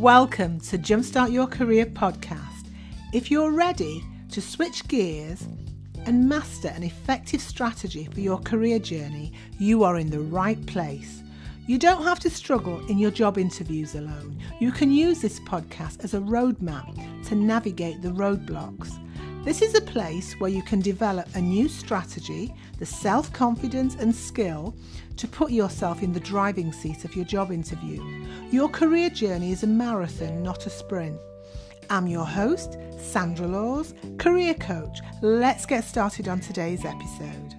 [0.00, 2.68] Welcome to Jumpstart Your Career podcast.
[3.12, 5.46] If you're ready to switch gears
[6.06, 11.22] and master an effective strategy for your career journey, you are in the right place.
[11.66, 14.38] You don't have to struggle in your job interviews alone.
[14.58, 16.96] You can use this podcast as a roadmap
[17.28, 18.98] to navigate the roadblocks
[19.42, 24.14] this is a place where you can develop a new strategy, the self confidence and
[24.14, 24.74] skill
[25.16, 28.02] to put yourself in the driving seat of your job interview.
[28.50, 31.16] Your career journey is a marathon, not a sprint.
[31.88, 34.98] I'm your host, Sandra Laws, career coach.
[35.22, 37.54] Let's get started on today's episode.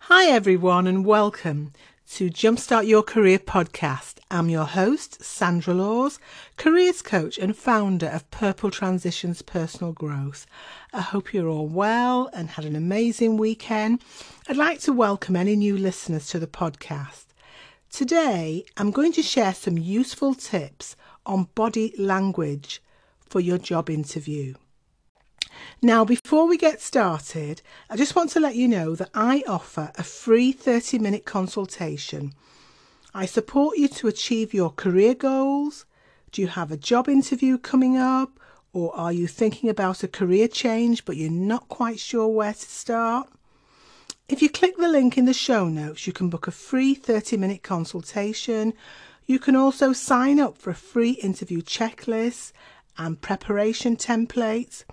[0.00, 1.72] Hi, everyone, and welcome
[2.12, 4.16] to Jumpstart Your Career podcast.
[4.30, 6.18] I'm your host, Sandra Laws,
[6.58, 10.44] careers coach and founder of Purple Transitions Personal Growth.
[10.92, 14.02] I hope you're all well and had an amazing weekend.
[14.46, 17.24] I'd like to welcome any new listeners to the podcast.
[17.90, 22.82] Today, I'm going to share some useful tips on body language
[23.26, 24.52] for your job interview.
[25.82, 29.92] Now, before we get started, I just want to let you know that I offer
[29.98, 32.32] a free 30 minute consultation.
[33.12, 35.84] I support you to achieve your career goals.
[36.30, 38.40] Do you have a job interview coming up?
[38.72, 42.58] Or are you thinking about a career change but you're not quite sure where to
[42.58, 43.28] start?
[44.30, 47.36] If you click the link in the show notes, you can book a free 30
[47.36, 48.72] minute consultation.
[49.26, 52.52] You can also sign up for a free interview checklist
[52.96, 54.84] and preparation templates.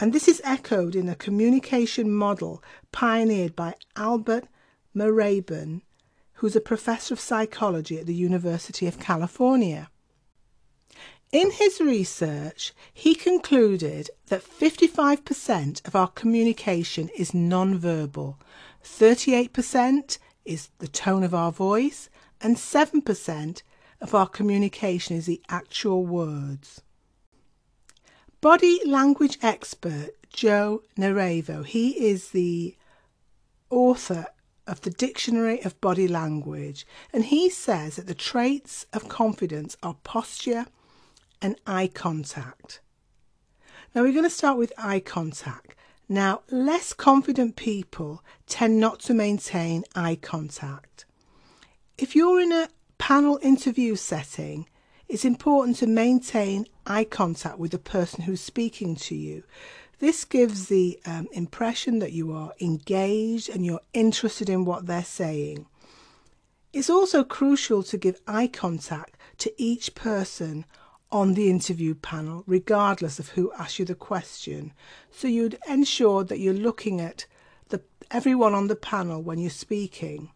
[0.00, 4.48] And this is echoed in a communication model pioneered by Albert
[4.96, 5.82] Mehrabian,
[6.34, 9.90] who's a professor of psychology at the University of California.
[11.30, 18.36] In his research, he concluded that 55% of our communication is nonverbal,
[18.82, 20.16] 38%
[20.46, 22.08] is the tone of our voice,
[22.40, 23.62] and 7%
[24.00, 26.80] of our communication is the actual words
[28.42, 31.62] body language expert Joe Navarro.
[31.62, 32.74] He is the
[33.70, 34.26] author
[34.66, 39.96] of the Dictionary of Body Language, and he says that the traits of confidence are
[40.02, 40.66] posture
[41.40, 42.80] and eye contact.
[43.94, 45.76] Now, we're going to start with eye contact.
[46.08, 51.04] Now, less confident people tend not to maintain eye contact.
[51.96, 54.66] If you're in a panel interview setting
[55.12, 59.42] it's important to maintain eye contact with the person who's speaking to you.
[59.98, 65.04] This gives the um, impression that you are engaged and you're interested in what they're
[65.04, 65.66] saying.
[66.72, 70.64] It's also crucial to give eye contact to each person
[71.10, 74.72] on the interview panel, regardless of who asks you the question.
[75.10, 77.26] So you'd ensure that you're looking at
[77.68, 80.30] the, everyone on the panel when you're speaking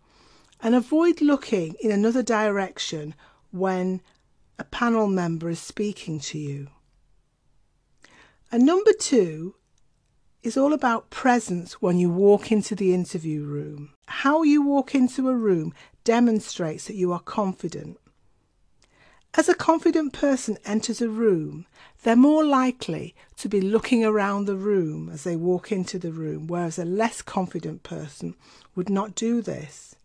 [0.63, 3.15] and avoid looking in another direction
[3.53, 4.03] when
[4.59, 6.69] a panel member is speaking to you.
[8.51, 9.55] And number two
[10.43, 13.91] is all about presence when you walk into the interview room.
[14.07, 15.75] How you walk into a room
[16.05, 17.99] demonstrates that you are confident.
[19.35, 21.67] As a confident person enters a room,
[22.05, 26.47] they're more likely to be looking around the room as they walk into the room,
[26.47, 28.35] whereas a less confident person
[28.75, 29.97] would not do this.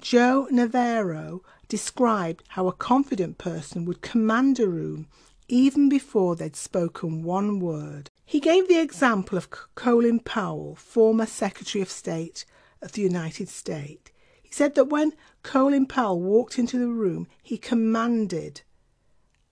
[0.00, 5.06] Joe Navarro described how a confident person would command a room
[5.46, 8.10] even before they'd spoken one word.
[8.26, 12.44] He gave the example of Colin Powell, former Secretary of State
[12.82, 14.10] of the United States.
[14.42, 15.12] He said that when
[15.44, 18.62] Colin Powell walked into the room, he commanded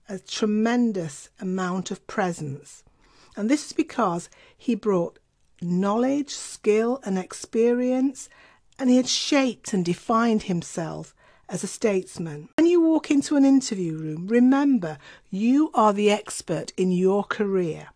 [0.09, 2.83] a tremendous amount of presence.
[3.37, 5.19] And this is because he brought
[5.61, 8.27] knowledge, skill, and experience,
[8.77, 11.13] and he had shaped and defined himself
[11.49, 12.49] as a statesman.
[12.57, 14.97] When you walk into an interview room, remember
[15.29, 17.87] you are the expert in your career,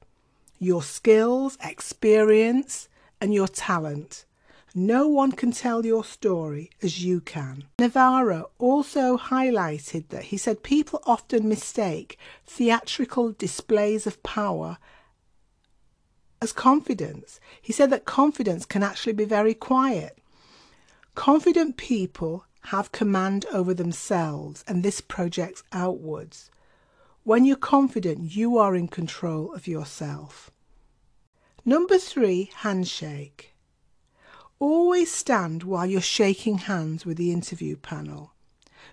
[0.60, 2.90] your skills, experience,
[3.22, 4.26] and your talent.
[4.76, 7.66] No one can tell your story as you can.
[7.78, 14.80] Navarro also highlighted that he said people often mistake theatrical displays of power
[16.42, 17.40] as confidence.
[17.62, 20.18] He said that confidence can actually be very quiet.
[21.14, 26.50] Confident people have command over themselves, and this projects outwards.
[27.24, 30.50] When you're confident, you are in control of yourself.
[31.66, 33.56] Number three, handshake.
[34.60, 38.32] Always stand while you're shaking hands with the interview panel.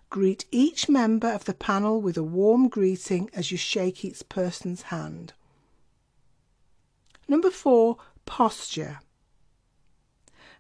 [0.09, 4.83] Greet each member of the panel with a warm greeting as you shake each person's
[4.83, 5.33] hand.
[7.29, 9.01] Number four, posture.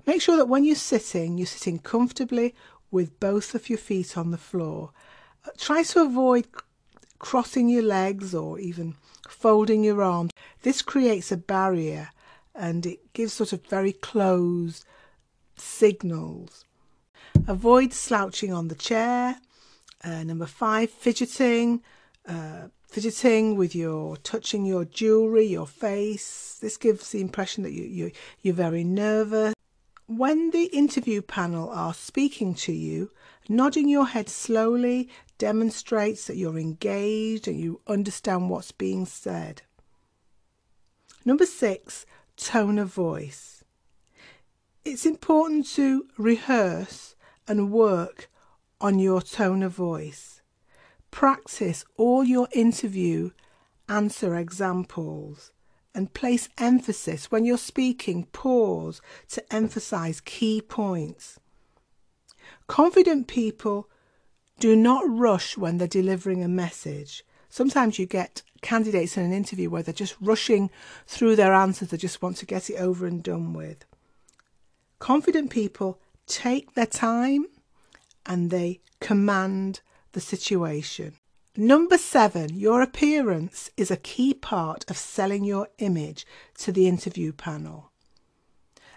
[0.07, 2.55] Make sure that when you're sitting, you're sitting comfortably
[2.91, 4.91] with both of your feet on the floor.
[5.47, 6.47] Uh, try to avoid
[7.19, 8.95] crossing your legs or even
[9.29, 10.31] folding your arms.
[10.63, 12.09] This creates a barrier
[12.55, 14.85] and it gives sort of very closed
[15.57, 16.65] signals.
[17.47, 19.37] Avoid slouching on the chair.
[20.03, 21.83] Uh, number five, fidgeting.
[22.27, 26.59] Uh, fidgeting with your touching your jewelry, your face.
[26.61, 28.11] This gives the impression that you, you,
[28.43, 29.55] you're very nervous.
[30.17, 33.13] When the interview panel are speaking to you,
[33.49, 35.09] nodding your head slowly
[35.39, 39.63] demonstrates that you're engaged and you understand what's being said.
[41.25, 43.63] Number six, tone of voice.
[44.85, 47.15] It's important to rehearse
[47.47, 48.29] and work
[48.81, 50.41] on your tone of voice.
[51.13, 53.31] Practice all your interview
[53.89, 55.53] answer examples
[55.95, 61.39] and place emphasis when you're speaking, pause to emphasize key points.
[62.67, 63.89] Confident people
[64.59, 67.25] do not rush when they're delivering a message.
[67.49, 70.71] Sometimes you get candidates in an interview where they're just rushing
[71.07, 73.85] through their answers, they just want to get it over and done with.
[74.99, 77.47] Confident people take their time
[78.27, 79.81] and they command
[80.13, 81.15] the situation.
[81.57, 86.25] Number seven, your appearance is a key part of selling your image
[86.59, 87.91] to the interview panel.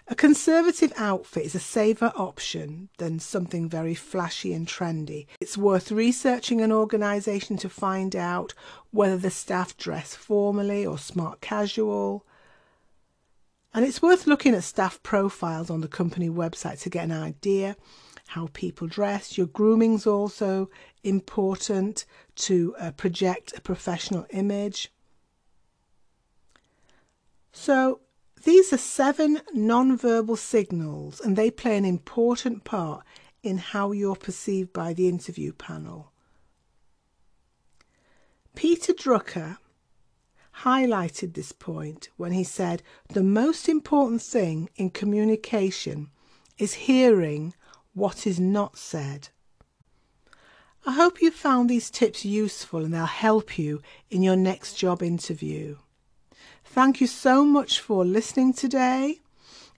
[0.06, 5.26] A conservative outfit is a safer option than something very flashy and trendy.
[5.40, 8.54] It's worth researching an organisation to find out
[8.92, 12.24] whether the staff dress formally or smart casual.
[13.72, 17.76] And it's worth looking at staff profiles on the company website to get an idea
[18.28, 19.36] how people dress.
[19.36, 20.70] Your grooming's also
[21.04, 24.90] important to uh, project a professional image.
[27.52, 28.00] So
[28.42, 33.04] these are seven non-verbal signals and they play an important part
[33.42, 36.10] in how you're perceived by the interview panel.
[38.56, 39.58] Peter Drucker
[40.60, 46.08] highlighted this point when he said the most important thing in communication
[46.58, 47.52] is hearing
[47.92, 49.28] what is not said.
[50.86, 55.02] I hope you found these tips useful and they'll help you in your next job
[55.02, 55.76] interview.
[56.62, 59.20] Thank you so much for listening today.